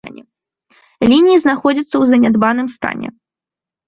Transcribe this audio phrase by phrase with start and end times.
[1.11, 3.07] Лініі знаходзяцца ў занядбаным стане.